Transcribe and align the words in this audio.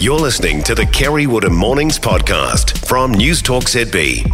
You're 0.00 0.18
listening 0.18 0.62
to 0.62 0.74
the 0.74 0.86
Kerre 0.86 1.28
Woodham 1.28 1.54
Mornings 1.54 1.98
podcast 1.98 2.86
from 2.86 3.12
Newstalk 3.12 3.64
ZB. 3.64 4.24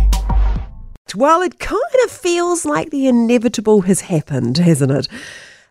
Well, 1.13 1.43
it 1.43 1.59
kind 1.59 1.83
of 2.05 2.11
feels 2.13 2.65
like 2.65 2.91
the 2.91 3.09
inevitable 3.09 3.81
has 3.81 4.03
happened, 4.03 4.59
hasn't 4.59 4.93
it? 4.93 5.09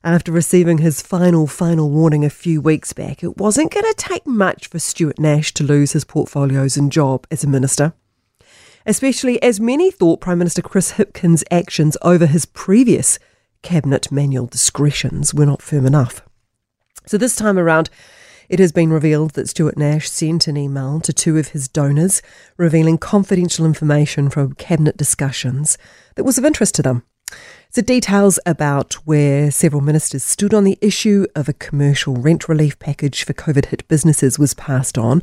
After 0.04 0.34
receiving 0.34 0.79
his 0.79 1.02
final, 1.02 1.47
final 1.47 1.89
warning 1.89 2.26
a 2.26 2.29
few 2.29 2.60
weeks 2.60 2.92
back, 2.92 3.23
it 3.23 3.38
wasn't 3.38 3.71
going 3.71 3.86
to 3.86 3.96
take 3.97 4.28
much 4.28 4.68
for 4.68 4.79
Stuart 4.79 5.18
Nash 5.18 5.54
to 5.54 5.63
lose 5.63 5.94
his 5.94 6.04
portfolios 6.04 6.76
and 6.76 6.92
job 6.92 7.26
as 7.32 7.46
a 7.46 7.48
minister. 7.48 7.94
Especially 8.86 9.42
as 9.42 9.62
many 9.62 9.92
thought 9.92 10.20
Prime 10.20 10.40
Minister 10.40 10.62
Chris 10.62 10.96
Hipkins' 10.96 11.46
actions 11.50 11.96
over 12.02 12.26
his 12.26 12.46
previous 12.46 13.18
cabinet 13.62 14.12
manual 14.12 14.48
discretions 14.48 15.34
were 15.34 15.46
not 15.46 15.62
firm 15.62 15.86
enough. 15.86 16.22
So 17.05 17.18
this 17.18 17.38
time 17.38 17.58
around, 17.58 17.90
it 18.50 18.59
has 18.59 18.72
been 18.72 18.91
revealed 18.91 19.32
that 19.32 19.50
Stuart 19.50 19.77
Nash 19.77 20.09
sent 20.09 20.48
an 20.48 20.58
email 20.58 21.00
to 21.02 21.14
two 21.14 21.38
of 21.38 21.49
his 21.49 21.67
donors 21.67 22.22
revealing 22.58 22.98
confidential 22.98 23.66
information 23.66 24.30
from 24.30 24.53
cabinet 24.53 24.98
discussions 24.98 25.77
that 26.16 26.23
was 26.23 26.38
of 26.38 26.45
interest 26.45 26.76
to 26.76 26.81
them. 26.81 27.03
So, 27.72 27.81
details 27.81 28.39
about 28.45 28.94
where 29.05 29.52
several 29.52 29.81
ministers 29.81 30.23
stood 30.23 30.53
on 30.53 30.63
the 30.63 30.77
issue 30.80 31.26
of 31.36 31.50
a 31.50 31.53
commercial 31.53 32.16
rent 32.16 32.48
relief 32.48 32.80
package 32.80 33.23
for 33.23 33.34
COVID 33.34 33.66
hit 33.66 33.88
businesses 33.88 34.39
was 34.39 34.53
passed 34.53 34.98
on, 34.98 35.22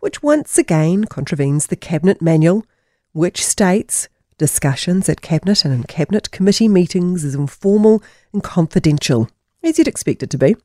which 0.00 0.22
once 0.22 0.58
again 0.58 1.04
contravenes 1.04 1.68
the 1.68 1.76
Cabinet 1.76 2.20
Manual, 2.20 2.66
which 3.12 3.44
states 3.44 4.08
discussions 4.36 5.08
at 5.08 5.22
Cabinet 5.22 5.64
and 5.64 5.72
in 5.72 5.84
Cabinet 5.84 6.30
committee 6.30 6.68
meetings 6.68 7.24
is 7.24 7.34
informal 7.34 8.02
and 8.32 8.42
confidential, 8.42 9.30
as 9.62 9.78
you'd 9.78 9.88
expect 9.88 10.22
it 10.22 10.30
to 10.30 10.38
be. 10.38 10.56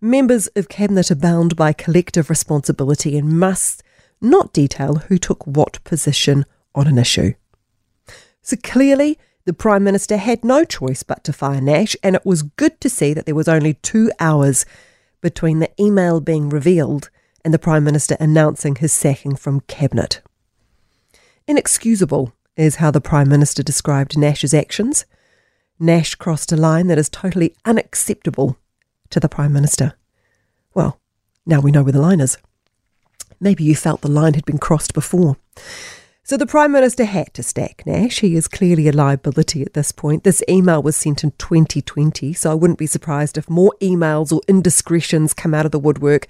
Members 0.00 0.46
of 0.54 0.68
Cabinet 0.68 1.10
are 1.10 1.16
bound 1.16 1.56
by 1.56 1.72
collective 1.72 2.30
responsibility 2.30 3.18
and 3.18 3.40
must 3.40 3.82
not 4.20 4.52
detail 4.52 4.96
who 4.96 5.18
took 5.18 5.44
what 5.44 5.82
position 5.82 6.44
on 6.72 6.86
an 6.86 6.98
issue. 6.98 7.34
So 8.40 8.56
clearly, 8.62 9.18
the 9.44 9.52
Prime 9.52 9.82
Minister 9.82 10.16
had 10.16 10.44
no 10.44 10.64
choice 10.64 11.02
but 11.02 11.24
to 11.24 11.32
fire 11.32 11.60
Nash, 11.60 11.96
and 12.00 12.14
it 12.14 12.24
was 12.24 12.42
good 12.42 12.80
to 12.80 12.88
see 12.88 13.12
that 13.12 13.26
there 13.26 13.34
was 13.34 13.48
only 13.48 13.74
two 13.74 14.12
hours 14.20 14.64
between 15.20 15.58
the 15.58 15.70
email 15.80 16.20
being 16.20 16.48
revealed 16.48 17.10
and 17.44 17.52
the 17.52 17.58
Prime 17.58 17.82
Minister 17.82 18.16
announcing 18.20 18.76
his 18.76 18.92
sacking 18.92 19.34
from 19.34 19.62
Cabinet. 19.62 20.20
Inexcusable 21.48 22.32
is 22.56 22.76
how 22.76 22.92
the 22.92 23.00
Prime 23.00 23.28
Minister 23.28 23.64
described 23.64 24.16
Nash's 24.16 24.54
actions. 24.54 25.06
Nash 25.80 26.14
crossed 26.14 26.52
a 26.52 26.56
line 26.56 26.86
that 26.86 26.98
is 26.98 27.08
totally 27.08 27.56
unacceptable 27.64 28.58
to 29.10 29.20
the 29.20 29.28
Prime 29.28 29.52
Minister. 29.52 29.94
Well, 30.74 31.00
now 31.46 31.60
we 31.60 31.70
know 31.70 31.82
where 31.82 31.92
the 31.92 32.00
line 32.00 32.20
is. 32.20 32.38
Maybe 33.40 33.64
you 33.64 33.74
felt 33.74 34.00
the 34.00 34.08
line 34.08 34.34
had 34.34 34.44
been 34.44 34.58
crossed 34.58 34.94
before. 34.94 35.36
So 36.24 36.36
the 36.36 36.46
Prime 36.46 36.72
Minister 36.72 37.06
had 37.06 37.32
to 37.34 37.42
stack 37.42 37.84
Nash. 37.86 38.20
He 38.20 38.36
is 38.36 38.48
clearly 38.48 38.86
a 38.86 38.92
liability 38.92 39.62
at 39.62 39.72
this 39.72 39.92
point. 39.92 40.24
This 40.24 40.42
email 40.46 40.82
was 40.82 40.94
sent 40.94 41.24
in 41.24 41.30
2020, 41.38 42.34
so 42.34 42.50
I 42.50 42.54
wouldn't 42.54 42.78
be 42.78 42.86
surprised 42.86 43.38
if 43.38 43.48
more 43.48 43.74
emails 43.80 44.30
or 44.30 44.42
indiscretions 44.46 45.32
come 45.32 45.54
out 45.54 45.64
of 45.64 45.72
the 45.72 45.78
woodwork. 45.78 46.26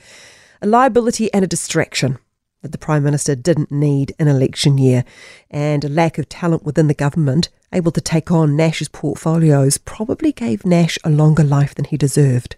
A 0.62 0.68
liability 0.68 1.32
and 1.34 1.44
a 1.44 1.48
distraction 1.48 2.18
that 2.62 2.70
the 2.72 2.78
Prime 2.78 3.02
Minister 3.02 3.34
didn't 3.34 3.72
need 3.72 4.14
in 4.20 4.28
election 4.28 4.78
year, 4.78 5.04
and 5.50 5.84
a 5.84 5.88
lack 5.88 6.16
of 6.16 6.28
talent 6.28 6.64
within 6.64 6.86
the 6.86 6.94
government 6.94 7.48
able 7.72 7.92
to 7.92 8.00
take 8.00 8.30
on 8.30 8.56
Nash's 8.56 8.88
portfolios 8.88 9.78
probably 9.78 10.32
gave 10.32 10.64
Nash 10.64 10.98
a 11.04 11.10
longer 11.10 11.44
life 11.44 11.74
than 11.74 11.84
he 11.84 11.96
deserved. 11.96 12.56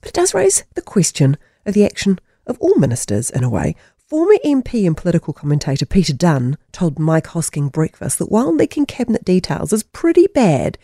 But 0.00 0.10
it 0.10 0.14
does 0.14 0.34
raise 0.34 0.64
the 0.74 0.82
question 0.82 1.36
of 1.66 1.74
the 1.74 1.84
action 1.84 2.18
of 2.46 2.58
all 2.60 2.76
ministers 2.76 3.30
in 3.30 3.44
a 3.44 3.50
way. 3.50 3.76
Former 3.96 4.34
MP 4.44 4.86
and 4.86 4.96
political 4.96 5.32
commentator 5.32 5.86
Peter 5.86 6.12
Dunne 6.12 6.58
told 6.72 6.98
Mike 6.98 7.28
Hosking 7.28 7.70
Breakfast 7.70 8.18
that 8.18 8.30
while 8.30 8.52
leaking 8.52 8.86
cabinet 8.86 9.24
details 9.24 9.72
is 9.72 9.84
pretty 9.84 10.26
bad, 10.26 10.78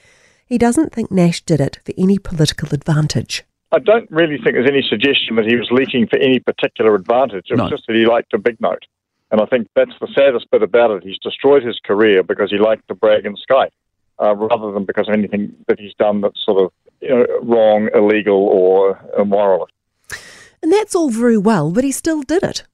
he 0.46 0.58
doesn't 0.58 0.92
think 0.92 1.10
Nash 1.10 1.40
did 1.40 1.60
it 1.60 1.80
for 1.84 1.92
any 1.98 2.18
political 2.18 2.72
advantage. 2.72 3.42
I 3.72 3.80
don't 3.80 4.08
really 4.12 4.36
think 4.38 4.54
there's 4.54 4.70
any 4.70 4.86
suggestion 4.88 5.34
that 5.36 5.44
he 5.44 5.56
was 5.56 5.68
leaking 5.72 6.06
for 6.06 6.18
any 6.18 6.38
particular 6.38 6.94
advantage. 6.94 7.46
It 7.50 7.54
was 7.54 7.68
no. 7.68 7.68
just 7.68 7.88
that 7.88 7.96
he 7.96 8.06
liked 8.06 8.32
a 8.32 8.38
big 8.38 8.60
note. 8.60 8.84
And 9.32 9.40
I 9.40 9.46
think 9.46 9.66
that's 9.74 9.98
the 10.00 10.08
saddest 10.14 10.48
bit 10.52 10.62
about 10.62 10.92
it. 10.92 11.02
He's 11.02 11.18
destroyed 11.18 11.64
his 11.64 11.80
career 11.84 12.22
because 12.22 12.50
he 12.50 12.58
liked 12.58 12.86
to 12.88 12.94
brag 12.94 13.26
in 13.26 13.36
Sky, 13.36 13.70
uh, 14.20 14.34
rather 14.34 14.72
than 14.72 14.84
because 14.84 15.08
of 15.08 15.14
anything 15.14 15.54
that 15.68 15.78
he's 15.78 15.94
done 15.94 16.20
that's 16.20 16.44
sort 16.44 16.62
of 16.64 16.72
you 17.00 17.08
know, 17.08 17.26
wrong, 17.42 17.88
illegal, 17.94 18.36
or 18.36 19.00
immoral. 19.18 19.68
And 20.62 20.72
that's 20.72 20.94
all 20.94 21.10
very 21.10 21.38
well, 21.38 21.70
but 21.70 21.84
he 21.84 21.92
still 21.92 22.22
did 22.22 22.42
it. 22.42 22.64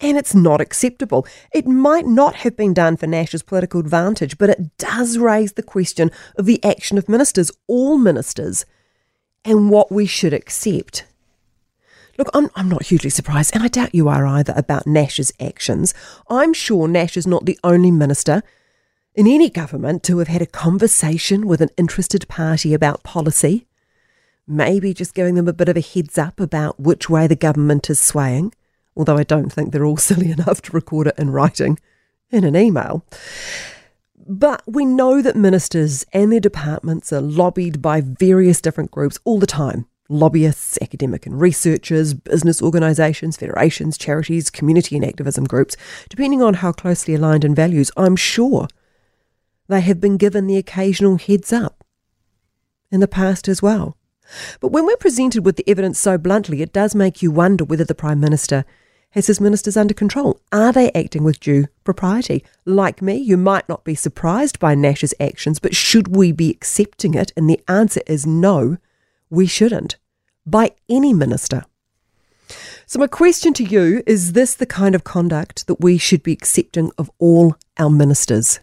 And 0.00 0.16
it's 0.16 0.34
not 0.34 0.60
acceptable. 0.60 1.26
It 1.52 1.66
might 1.66 2.06
not 2.06 2.36
have 2.36 2.56
been 2.56 2.72
done 2.72 2.96
for 2.96 3.08
Nash's 3.08 3.42
political 3.42 3.80
advantage, 3.80 4.38
but 4.38 4.50
it 4.50 4.76
does 4.78 5.18
raise 5.18 5.54
the 5.54 5.62
question 5.62 6.12
of 6.36 6.46
the 6.46 6.62
action 6.62 6.98
of 6.98 7.08
ministers, 7.08 7.50
all 7.66 7.98
ministers, 7.98 8.64
and 9.44 9.70
what 9.70 9.90
we 9.90 10.06
should 10.06 10.32
accept. 10.32 11.04
Look, 12.16 12.28
I'm, 12.34 12.50
I'm 12.54 12.68
not 12.68 12.84
hugely 12.84 13.10
surprised, 13.10 13.54
and 13.54 13.64
I 13.64 13.68
doubt 13.68 13.94
you 13.94 14.08
are 14.08 14.26
either, 14.26 14.52
about 14.56 14.86
Nash's 14.86 15.32
actions. 15.40 15.94
I'm 16.28 16.52
sure 16.52 16.86
Nash 16.86 17.16
is 17.16 17.26
not 17.26 17.44
the 17.44 17.58
only 17.64 17.90
minister 17.90 18.42
in 19.18 19.26
any 19.26 19.50
government 19.50 20.04
to 20.04 20.18
have 20.18 20.28
had 20.28 20.40
a 20.40 20.46
conversation 20.46 21.48
with 21.48 21.60
an 21.60 21.70
interested 21.76 22.28
party 22.28 22.72
about 22.72 23.02
policy, 23.02 23.66
maybe 24.46 24.94
just 24.94 25.12
giving 25.12 25.34
them 25.34 25.48
a 25.48 25.52
bit 25.52 25.68
of 25.68 25.76
a 25.76 25.80
heads 25.80 26.16
up 26.16 26.38
about 26.38 26.78
which 26.78 27.10
way 27.10 27.26
the 27.26 27.34
government 27.34 27.90
is 27.90 27.98
swaying, 27.98 28.54
although 28.96 29.16
I 29.16 29.24
don't 29.24 29.52
think 29.52 29.72
they're 29.72 29.84
all 29.84 29.96
silly 30.10 30.30
enough 30.30 30.62
to 30.62 30.72
record 30.72 31.08
it 31.08 31.18
in 31.18 31.30
writing 31.30 31.80
in 32.30 32.44
an 32.44 32.54
email. 32.54 33.04
But 34.16 34.62
we 34.68 34.84
know 34.84 35.20
that 35.20 35.34
ministers 35.34 36.06
and 36.12 36.30
their 36.30 36.38
departments 36.38 37.12
are 37.12 37.20
lobbied 37.20 37.82
by 37.82 38.00
various 38.02 38.60
different 38.60 38.92
groups 38.92 39.18
all 39.24 39.40
the 39.40 39.48
time 39.48 39.86
lobbyists, 40.08 40.78
academic 40.80 41.26
and 41.26 41.40
researchers, 41.40 42.14
business 42.14 42.62
organisations, 42.62 43.36
federations, 43.36 43.98
charities, 43.98 44.48
community 44.48 44.94
and 44.94 45.04
activism 45.04 45.44
groups, 45.44 45.76
depending 46.08 46.40
on 46.40 46.54
how 46.54 46.70
closely 46.70 47.14
aligned 47.14 47.44
in 47.44 47.54
values, 47.54 47.90
I'm 47.96 48.14
sure 48.14 48.68
they 49.68 49.80
have 49.82 50.00
been 50.00 50.16
given 50.16 50.46
the 50.46 50.56
occasional 50.56 51.16
heads 51.16 51.52
up 51.52 51.84
in 52.90 53.00
the 53.00 53.08
past 53.08 53.48
as 53.48 53.62
well. 53.62 53.96
But 54.60 54.72
when 54.72 54.84
we're 54.86 54.96
presented 54.96 55.44
with 55.44 55.56
the 55.56 55.68
evidence 55.68 55.98
so 55.98 56.18
bluntly, 56.18 56.62
it 56.62 56.72
does 56.72 56.94
make 56.94 57.22
you 57.22 57.30
wonder 57.30 57.64
whether 57.64 57.84
the 57.84 57.94
Prime 57.94 58.20
Minister 58.20 58.64
has 59.10 59.26
his 59.26 59.40
ministers 59.40 59.76
under 59.76 59.94
control. 59.94 60.40
Are 60.52 60.72
they 60.72 60.90
acting 60.92 61.24
with 61.24 61.40
due 61.40 61.66
propriety? 61.84 62.44
Like 62.66 63.00
me, 63.00 63.16
you 63.16 63.36
might 63.36 63.68
not 63.68 63.84
be 63.84 63.94
surprised 63.94 64.58
by 64.58 64.74
Nash's 64.74 65.14
actions, 65.18 65.58
but 65.58 65.74
should 65.74 66.14
we 66.14 66.30
be 66.30 66.50
accepting 66.50 67.14
it? 67.14 67.32
And 67.36 67.48
the 67.48 67.60
answer 67.68 68.02
is 68.06 68.26
no, 68.26 68.76
we 69.30 69.46
shouldn't. 69.46 69.96
By 70.44 70.72
any 70.88 71.14
minister. 71.14 71.64
So, 72.86 72.98
my 72.98 73.06
question 73.06 73.52
to 73.54 73.64
you 73.64 74.02
is 74.06 74.32
this 74.32 74.54
the 74.54 74.66
kind 74.66 74.94
of 74.94 75.04
conduct 75.04 75.66
that 75.66 75.80
we 75.80 75.98
should 75.98 76.22
be 76.22 76.32
accepting 76.32 76.90
of 76.96 77.10
all 77.18 77.56
our 77.78 77.90
ministers? 77.90 78.60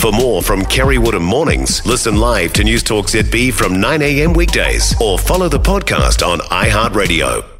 For 0.00 0.12
more 0.12 0.40
from 0.40 0.64
Kerre 0.64 0.98
Woodham 0.98 1.22
Mornings, 1.22 1.84
listen 1.84 2.16
live 2.16 2.54
to 2.54 2.62
Newstalk 2.62 3.04
ZB 3.10 3.52
from 3.52 3.74
9am 3.74 4.34
weekdays 4.34 4.98
or 4.98 5.18
follow 5.18 5.46
the 5.50 5.58
podcast 5.58 6.26
on 6.26 6.38
iHeartRadio. 6.38 7.59